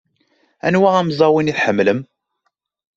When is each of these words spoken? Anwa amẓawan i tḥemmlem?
Anwa 0.67 0.89
amẓawan 0.99 1.51
i 1.51 1.53
tḥemmlem? 1.57 1.99